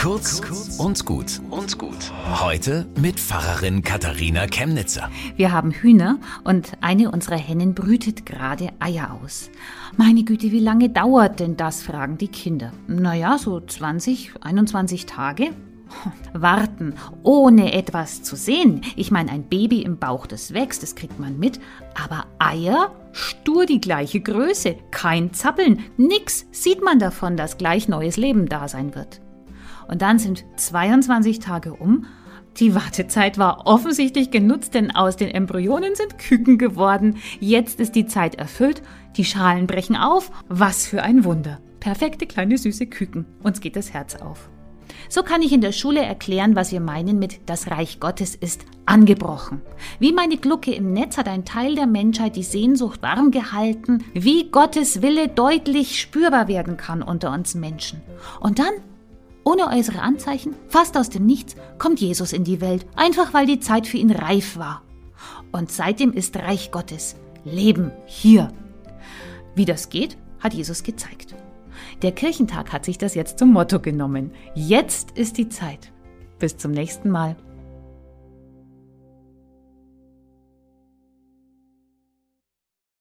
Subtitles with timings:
[0.00, 0.40] Kurz
[0.78, 2.10] und gut und gut.
[2.40, 5.10] Heute mit Pfarrerin Katharina Chemnitzer.
[5.36, 9.50] Wir haben Hühner und eine unserer Hennen brütet gerade Eier aus.
[9.98, 12.72] Meine Güte, wie lange dauert denn das, fragen die Kinder.
[12.86, 15.50] Naja, so 20, 21 Tage.
[16.32, 18.80] Warten, ohne etwas zu sehen.
[18.96, 21.60] Ich meine, ein Baby im Bauch, das wächst, das kriegt man mit.
[21.94, 28.16] Aber Eier, stur die gleiche Größe, kein Zappeln, nix sieht man davon, dass gleich neues
[28.16, 29.20] Leben da sein wird.
[29.90, 32.06] Und dann sind 22 Tage um.
[32.56, 37.16] Die Wartezeit war offensichtlich genutzt, denn aus den Embryonen sind Küken geworden.
[37.40, 38.82] Jetzt ist die Zeit erfüllt,
[39.16, 40.30] die Schalen brechen auf.
[40.48, 41.58] Was für ein Wunder.
[41.80, 43.26] Perfekte kleine süße Küken.
[43.42, 44.48] Uns geht das Herz auf.
[45.08, 48.64] So kann ich in der Schule erklären, was wir meinen mit das Reich Gottes ist
[48.86, 49.60] angebrochen.
[49.98, 54.50] Wie meine Glucke im Netz hat ein Teil der Menschheit die Sehnsucht warm gehalten, wie
[54.50, 58.00] Gottes Wille deutlich spürbar werden kann unter uns Menschen.
[58.40, 58.72] Und dann
[59.44, 63.60] ohne äußere Anzeichen, fast aus dem Nichts, kommt Jesus in die Welt, einfach weil die
[63.60, 64.82] Zeit für ihn reif war.
[65.52, 68.52] Und seitdem ist Reich Gottes Leben hier.
[69.54, 71.34] Wie das geht, hat Jesus gezeigt.
[72.02, 74.32] Der Kirchentag hat sich das jetzt zum Motto genommen.
[74.54, 75.92] Jetzt ist die Zeit.
[76.38, 77.36] Bis zum nächsten Mal.